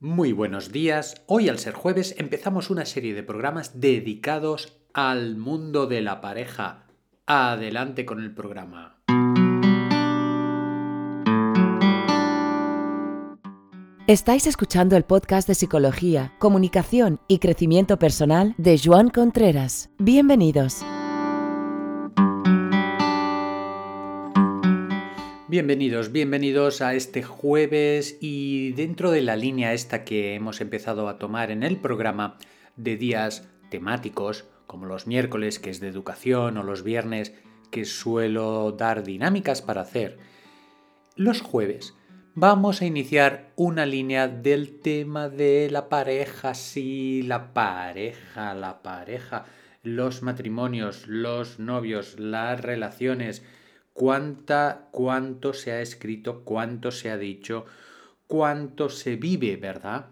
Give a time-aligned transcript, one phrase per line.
[0.00, 1.24] Muy buenos días.
[1.26, 6.86] Hoy al ser jueves empezamos una serie de programas dedicados al mundo de la pareja.
[7.26, 9.02] Adelante con el programa.
[14.06, 19.90] Estáis escuchando el podcast de Psicología, Comunicación y Crecimiento Personal de Joan Contreras.
[19.98, 20.84] Bienvenidos.
[25.50, 31.18] Bienvenidos, bienvenidos a este jueves y dentro de la línea esta que hemos empezado a
[31.18, 32.36] tomar en el programa
[32.76, 37.32] de días temáticos, como los miércoles que es de educación o los viernes
[37.70, 40.18] que suelo dar dinámicas para hacer,
[41.16, 41.94] los jueves
[42.34, 49.46] vamos a iniciar una línea del tema de la pareja, sí, la pareja, la pareja,
[49.82, 53.42] los matrimonios, los novios, las relaciones,
[53.98, 57.66] cuánta, cuánto se ha escrito, cuánto se ha dicho,
[58.28, 60.06] cuánto se vive, ¿verdad?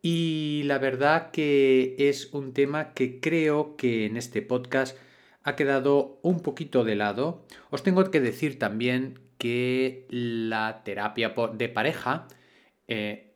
[0.00, 4.96] Y la verdad que es un tema que creo que en este podcast
[5.42, 7.44] ha quedado un poquito de lado.
[7.68, 12.28] Os tengo que decir también que la terapia de pareja,
[12.88, 13.34] eh,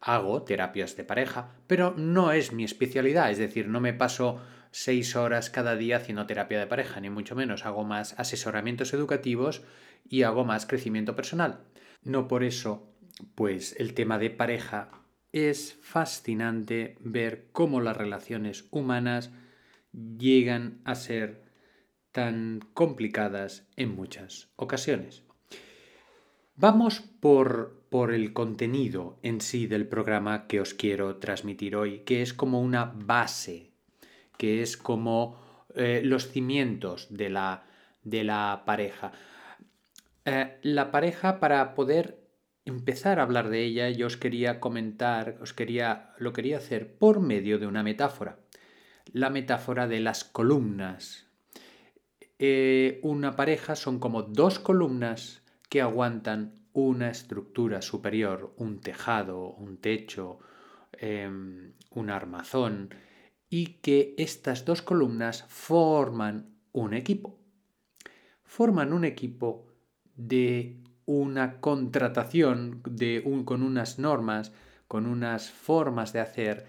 [0.00, 4.40] hago terapias de pareja, pero no es mi especialidad, es decir, no me paso
[4.76, 9.62] seis horas cada día haciendo terapia de pareja, ni mucho menos, hago más asesoramientos educativos
[10.06, 11.60] y hago más crecimiento personal.
[12.02, 12.86] No por eso,
[13.34, 14.90] pues el tema de pareja
[15.32, 19.30] es fascinante ver cómo las relaciones humanas
[20.18, 21.46] llegan a ser
[22.12, 25.22] tan complicadas en muchas ocasiones.
[26.54, 32.20] Vamos por, por el contenido en sí del programa que os quiero transmitir hoy, que
[32.20, 33.72] es como una base,
[34.36, 35.38] que es como
[35.74, 37.64] eh, los cimientos de la,
[38.02, 39.12] de la pareja.
[40.24, 42.18] Eh, la pareja, para poder
[42.64, 47.20] empezar a hablar de ella, yo os quería comentar, os quería, lo quería hacer por
[47.20, 48.38] medio de una metáfora.
[49.12, 51.26] La metáfora de las columnas.
[52.38, 59.78] Eh, una pareja son como dos columnas que aguantan una estructura superior, un tejado, un
[59.78, 60.38] techo,
[60.92, 62.90] em, un armazón,
[63.48, 67.38] y que estas dos columnas forman un equipo.
[68.44, 69.66] Forman un equipo
[70.14, 74.52] de una contratación de un, con unas normas,
[74.88, 76.66] con unas formas de hacer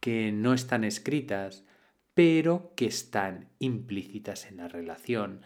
[0.00, 1.64] que no están escritas,
[2.14, 5.42] pero que están implícitas en la relación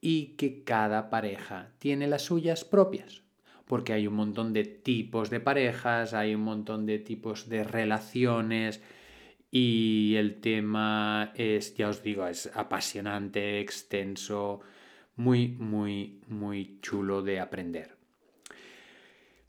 [0.00, 3.22] y que cada pareja tiene las suyas propias,
[3.66, 8.82] porque hay un montón de tipos de parejas, hay un montón de tipos de relaciones
[9.54, 14.60] y el tema es, ya os digo, es apasionante, extenso,
[15.14, 17.98] muy, muy, muy chulo de aprender.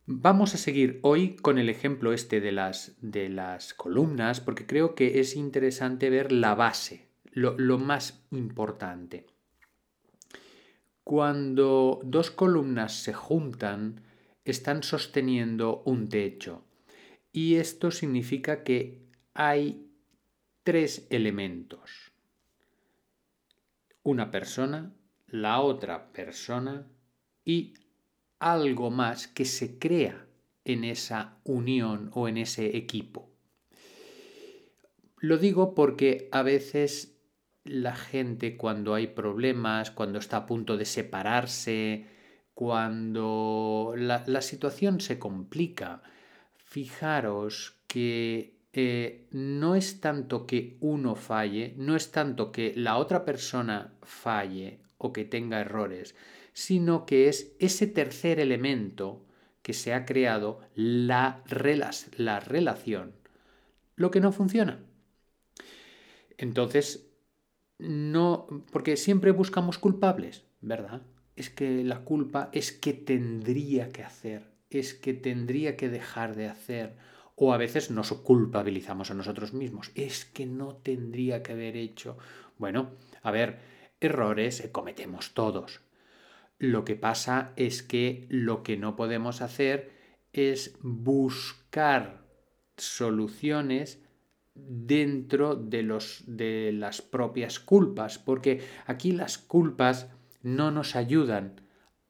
[0.05, 4.93] Vamos a seguir hoy con el ejemplo este de las, de las columnas, porque creo
[4.93, 9.25] que es interesante ver la base, lo más importante.
[11.05, 14.01] Cuando dos columnas se juntan,
[14.43, 16.65] están sosteniendo un techo.
[17.31, 19.03] Y esto significa que
[19.33, 19.82] hay
[20.63, 22.13] tres elementos.
[24.01, 24.93] Una persona,
[25.27, 26.87] la otra persona
[27.45, 27.73] y
[28.39, 30.27] algo más que se crea
[30.65, 33.29] en esa unión o en ese equipo.
[35.17, 37.17] Lo digo porque a veces
[37.63, 42.07] la gente cuando hay problemas, cuando está a punto de separarse,
[42.53, 46.03] cuando la, situación se complica,
[46.55, 53.23] fijaros que eh, no es tanto que uno falle, no es tanto que la otra
[53.23, 56.15] persona falle o que tenga errores,
[56.53, 59.25] sino que es ese tercer elemento
[59.61, 61.43] que se ha creado, la,
[62.17, 63.13] la relación,
[63.95, 64.79] lo que no funciona.
[66.37, 67.07] Entonces,
[67.77, 71.03] no, porque siempre buscamos culpables, ¿verdad?
[71.35, 76.47] Es que la culpa es que tendría que hacer, es que tendría que dejar de
[76.47, 76.95] hacer,
[77.35, 82.17] o a veces nos culpabilizamos a nosotros mismos, es que no tendría que haber hecho.
[82.57, 82.91] Bueno,
[83.21, 83.59] a ver,
[83.99, 85.81] errores cometemos todos.
[86.59, 89.91] Lo que pasa es que lo que no podemos hacer
[90.31, 92.23] es buscar
[92.77, 94.03] soluciones
[94.55, 100.09] dentro de, los, de las propias culpas, porque aquí las culpas
[100.41, 101.61] no nos ayudan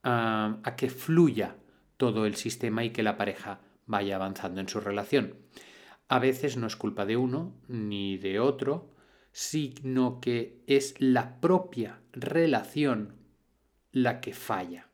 [0.04, 1.56] a, a que fluya
[1.98, 5.36] todo el sistema y que la pareja vaya avanzando en su relación.
[6.08, 8.92] A veces no es culpa de uno ni de otro,
[9.32, 13.16] sino que es la propia relación
[13.92, 14.90] la que falla.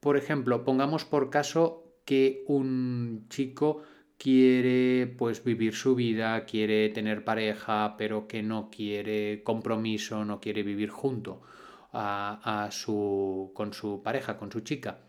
[0.00, 3.82] Por ejemplo, pongamos por caso que un chico
[4.18, 10.62] quiere pues vivir su vida, quiere tener pareja, pero que no quiere compromiso, no quiere
[10.62, 11.42] vivir junto
[11.92, 15.00] a, su, con su pareja, con su chica.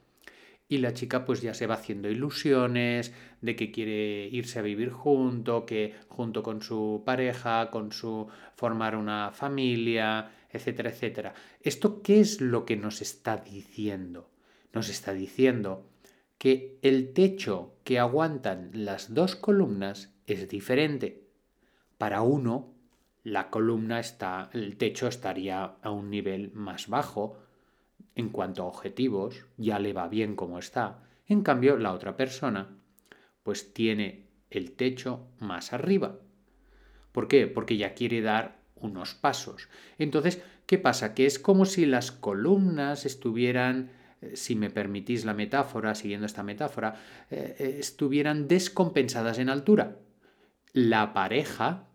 [0.74, 4.90] Y la chica pues ya se va haciendo ilusiones de que quiere irse a vivir
[4.90, 11.36] junto, que junto con su pareja, con su formar una familia, etcétera, etcétera.
[11.62, 14.32] ¿Esto qué es lo que nos está diciendo?
[14.74, 15.86] Nos está diciendo
[16.40, 21.28] que el techo que aguantan las dos columnas es diferente.
[22.00, 22.74] Para uno,
[23.24, 27.38] la columna está, el techo estaría a un nivel más bajo
[28.16, 31.04] en cuanto a objetivos, ya le va bien como está.
[31.28, 32.78] En cambio, la otra persona,
[33.44, 36.20] pues tiene el techo más arriba.
[37.12, 37.48] ¿Por qué?
[37.48, 39.70] Porque ya quiere dar unos pasos.
[39.98, 41.14] Entonces, ¿qué pasa?
[41.14, 43.92] Que es como si las columnas estuvieran
[44.24, 46.96] eh, si me permitís la metáfora, siguiendo esta metáfora,
[47.30, 49.98] eh, eh, estuvieran descompensadas en altura.
[50.72, 51.88] La pareja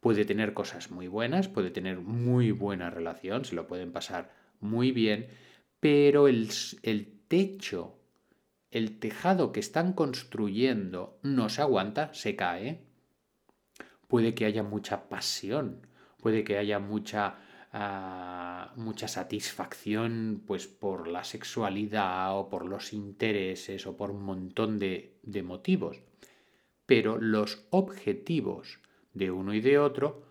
[0.00, 4.30] puede tener cosas muy buenas, puede tener muy buena relación, se lo pueden pasar
[4.60, 5.28] muy bien,
[5.80, 6.50] pero el,
[6.82, 7.98] el techo,
[8.70, 12.84] el tejado que están construyendo no se aguanta, se cae.
[14.06, 15.86] Puede que haya mucha pasión,
[16.18, 17.38] puede que haya mucha
[18.76, 25.18] mucha satisfacción pues por la sexualidad o por los intereses o por un montón de,
[25.22, 26.00] de motivos.
[26.86, 28.80] Pero los objetivos
[29.12, 30.22] de uno y de otro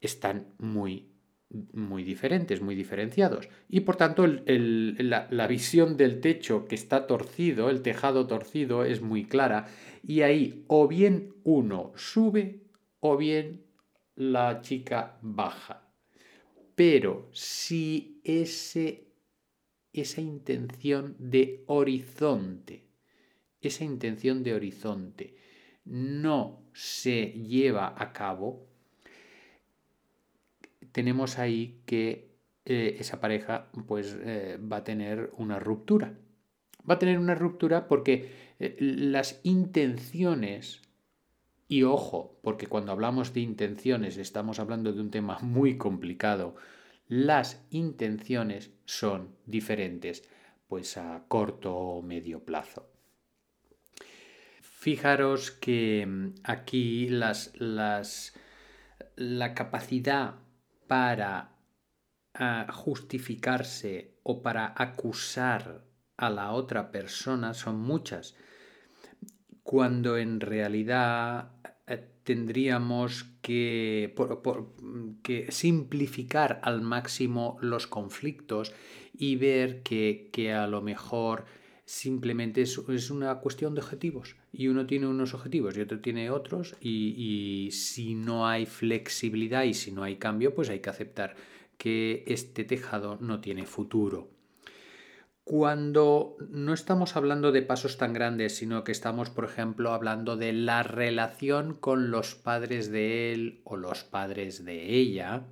[0.00, 1.12] están muy
[1.72, 3.48] muy diferentes, muy diferenciados.
[3.68, 9.00] Y por tanto la, la, visión del techo que está torcido, el tejado torcido, es
[9.00, 9.66] muy clara.
[10.06, 12.62] Y ahí o bien uno sube
[13.00, 13.64] o bien
[14.16, 15.86] la chica baja.
[16.74, 19.08] Pero si ese,
[19.92, 22.86] esa intención de horizonte,
[23.60, 25.36] esa intención de horizonte
[25.84, 28.68] no se lleva a cabo,
[30.96, 36.14] tenemos ahí que eh, esa pareja pues eh, va a tener una ruptura.
[36.88, 40.80] Va a tener una ruptura porque eh, las intenciones
[41.68, 46.56] y ojo, porque cuando hablamos de intenciones estamos hablando de un tema muy complicado.
[47.08, 50.26] Las intenciones son diferentes,
[50.66, 52.88] pues a corto o medio plazo.
[54.62, 58.32] Fijaros que mm, aquí las, las,
[59.16, 60.36] la capacidad
[60.86, 61.56] para
[62.34, 65.84] ah, justificarse o para acusar
[66.16, 68.34] a la otra persona son muchas,
[69.62, 71.52] cuando en realidad
[71.86, 74.14] eh, tendríamos que,
[75.22, 78.72] que, simplificar al máximo los conflictos
[79.12, 81.44] y ver que, a lo mejor
[81.86, 86.74] simplemente es, una cuestión de objetivos y uno tiene unos objetivos y otro tiene otros
[86.80, 91.36] y, y si no hay flexibilidad y si no hay cambio pues hay que aceptar
[91.78, 94.28] que este tejado no tiene futuro.
[95.44, 100.52] Cuando no estamos hablando de pasos tan grandes, sino que estamos, por ejemplo, hablando de
[100.52, 105.44] la relación con los padres de él o los padres de ella,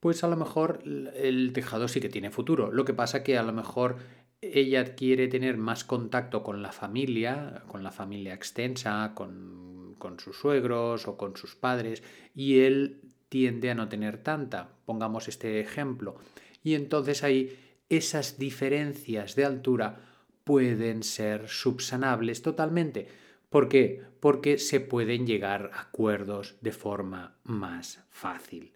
[0.00, 2.70] pues a lo mejor el tejado sí que tiene futuro.
[2.70, 3.96] Lo que pasa que a lo mejor
[4.42, 10.36] ella quiere tener más contacto con la familia, con la familia extensa, con, con sus
[10.36, 12.02] suegros o con sus padres,
[12.34, 14.68] y él tiende a no tener tanta.
[14.84, 16.16] Pongamos este ejemplo.
[16.62, 17.56] Y entonces ahí
[17.88, 20.00] esas diferencias de altura
[20.44, 23.08] pueden ser subsanables totalmente.
[23.48, 24.02] ¿Por qué?
[24.20, 28.72] Porque se pueden llegar a acuerdos de forma más fácil.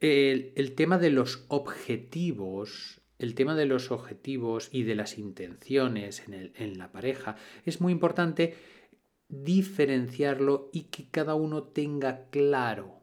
[0.00, 6.52] El, tema de los objetivos, el tema de los objetivos y de las intenciones en,
[6.54, 8.54] en la pareja es muy importante
[9.28, 13.00] diferenciarlo y que cada uno tenga claro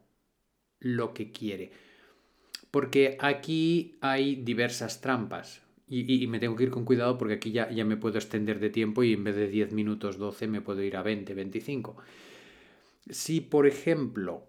[0.80, 1.70] lo que quiere
[2.76, 5.62] porque aquí hay diversas trampas.
[5.88, 8.68] Y, me tengo que ir con cuidado porque aquí ya, ya me puedo extender de
[8.68, 11.96] tiempo y en vez de 10 minutos 12 me puedo ir a 20, 25.
[13.08, 14.44] Si, por ejemplo,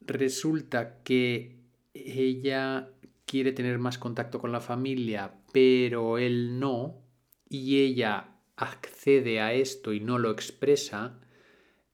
[0.00, 1.56] resulta que
[1.92, 2.88] ella
[3.30, 7.00] quiere tener más contacto con la familia, pero él no,
[7.48, 11.20] y ella accede a esto y no lo expresa,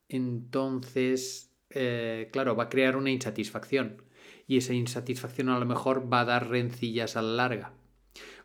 [0.08, 4.02] entonces, eh, claro, va a crear una insatisfacción
[4.46, 7.74] y esa insatisfacción a lo mejor va a dar rencillas a la larga.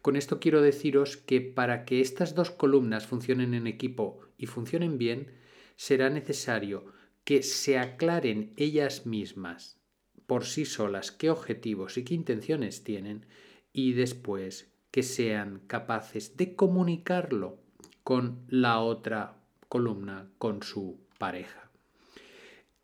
[0.02, 4.98] Con esto quiero deciros que para que estas dos columnas funcionen en equipo y funcionen
[4.98, 5.32] bien,
[5.78, 6.88] será necesario
[7.24, 9.81] que se aclaren ellas mismas
[10.32, 13.26] por sí solas qué objetivos y qué intenciones tienen
[13.74, 17.58] y después que sean capaces de comunicarlo
[18.06, 21.70] con la otra columna con su pareja.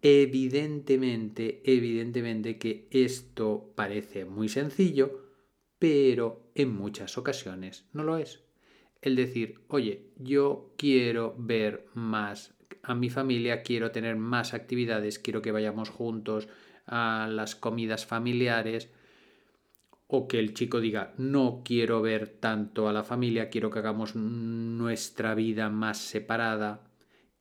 [0.02, 5.32] Evidentemente, evidentemente que esto parece muy sencillo,
[5.80, 8.42] pero en muchas ocasiones no lo es.
[9.02, 15.42] El decir, oye, yo quiero ver más a mi familia, quiero tener más actividades, quiero
[15.42, 16.50] que vayamos juntos
[16.88, 18.90] a las comidas familiares,
[20.08, 24.16] o que el chico diga, no quiero ver tanto a la familia, quiero que hagamos
[24.16, 26.88] nuestra vida más separada,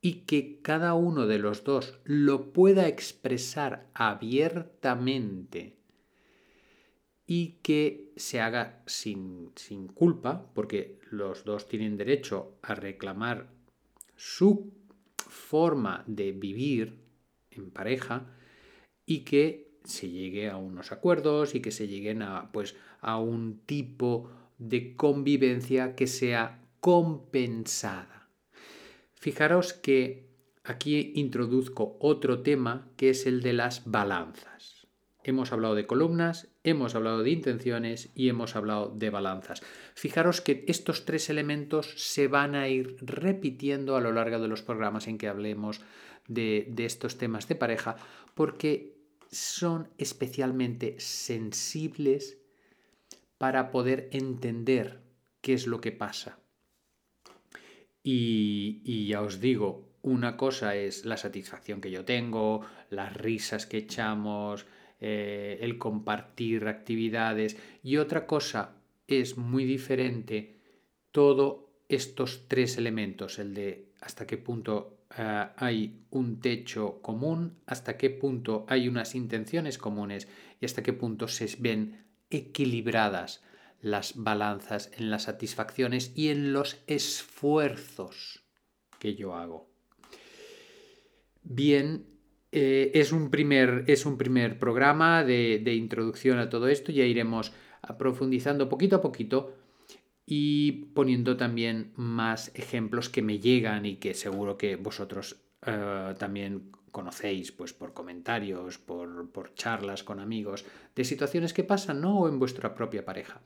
[0.01, 5.77] y que cada uno de los dos lo pueda expresar abiertamente
[7.27, 13.51] y que se haga sin, sin culpa, porque los dos tienen derecho a reclamar
[14.15, 14.73] su
[15.17, 17.01] forma de vivir
[17.51, 18.33] en pareja
[19.07, 23.61] y que se llegue a unos acuerdos y que se lleguen a, pues, a un
[23.65, 28.29] tipo de convivencia que sea compensada.
[29.15, 30.27] Fijaros que
[30.65, 34.87] aquí introduzco otro tema que es el de las balanzas.
[35.23, 39.61] Hemos hablado de columnas, hemos hablado de intenciones y hemos hablado de balanzas.
[39.95, 44.63] Fijaros que estos tres elementos se van a ir repitiendo a lo largo de los
[44.63, 45.81] programas en que hablemos
[46.29, 47.97] de, de estos temas de pareja
[48.35, 48.96] porque
[49.31, 52.39] son especialmente sensibles
[53.39, 55.03] para poder entender
[55.41, 56.39] qué es lo que pasa.
[58.03, 63.79] Y, ya os digo, una cosa es la satisfacción que yo tengo, las risas que
[63.79, 64.65] echamos,
[65.01, 68.77] eh, el compartir actividades y otra cosa
[69.09, 70.55] es muy diferente
[71.11, 77.97] todos estos tres elementos, el de hasta qué punto eh, hay un techo común, hasta
[77.97, 80.29] qué punto hay unas intenciones comunes
[80.61, 83.43] y hasta qué punto se ven equilibradas
[83.81, 88.45] las balanzas en las satisfacciones y en los esfuerzos
[88.99, 89.71] que yo hago.
[91.43, 92.07] Bien,
[92.53, 97.05] eh, es, un primer, es, un primer, programa de, de, introducción a todo esto, ya
[97.05, 97.53] iremos
[97.99, 99.55] profundizando poquito a poquito
[100.27, 106.73] y poniendo también más ejemplos que me llegan y que seguro que vosotros eh, también
[106.91, 110.65] conocéis pues por comentarios, por, por, charlas con amigos,
[110.97, 112.21] de situaciones que pasan, ¿no?
[112.21, 113.41] O en vuestra propia pareja.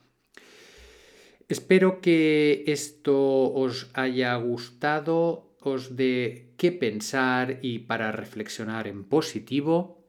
[1.48, 9.99] Espero que esto os haya gustado, os dé qué pensar y para reflexionar en positivo.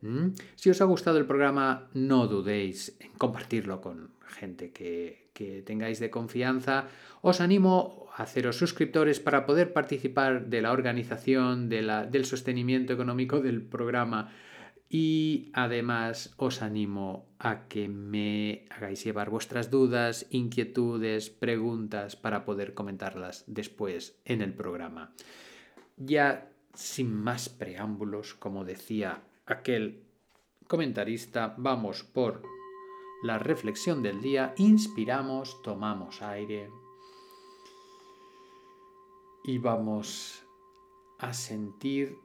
[0.55, 5.29] Si os ha gustado el programa, no dudéis en compartirlo con gente que,
[5.65, 6.85] tengáis de confianza.
[7.21, 13.63] Os animo a haceros suscriptores para poder participar de la organización, del sostenimiento económico del
[13.63, 14.29] programa
[14.93, 22.73] y además os animo a que me hagáis llevar vuestras dudas, inquietudes, preguntas para poder
[22.73, 25.13] comentarlas después en el programa.
[25.95, 30.03] Ya sin más preámbulos, como decía aquel
[30.67, 32.41] comentarista, vamos por
[33.23, 36.69] la reflexión del día, inspiramos, tomamos aire
[39.43, 40.43] y vamos
[41.19, 42.17] a sentir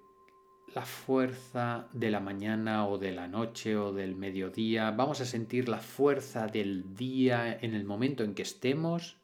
[0.75, 5.68] la fuerza de la mañana o de la noche o del mediodía, vamos a sentir
[5.68, 9.18] la fuerza del día en el momento en que estemos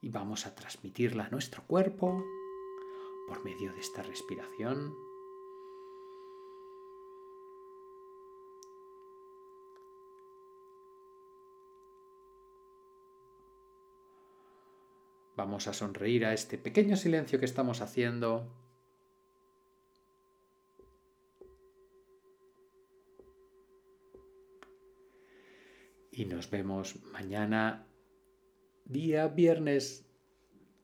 [0.00, 2.24] y vamos a transmitirla a nuestro cuerpo
[3.28, 5.05] por medio de esta respiración.
[15.36, 18.50] Vamos a sonreír a este pequeño silencio que estamos haciendo
[26.10, 27.86] y nos vemos mañana,
[28.86, 30.06] día viernes.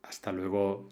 [0.02, 0.90] Hasta luego.